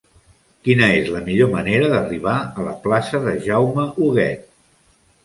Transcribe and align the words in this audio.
Quina 0.67 0.85
és 1.01 1.11
la 1.15 1.19
millor 1.27 1.51
manera 1.51 1.89
d'arribar 1.91 2.33
a 2.45 2.65
la 2.69 2.73
plaça 2.87 3.21
de 3.27 3.35
Jaume 3.45 3.87
Huguet? 3.93 4.49